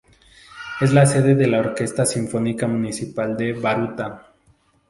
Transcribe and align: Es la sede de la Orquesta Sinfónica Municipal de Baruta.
Es 0.81 0.93
la 0.93 1.05
sede 1.05 1.35
de 1.35 1.45
la 1.45 1.59
Orquesta 1.59 2.07
Sinfónica 2.07 2.65
Municipal 2.65 3.37
de 3.37 3.53
Baruta. 3.53 4.31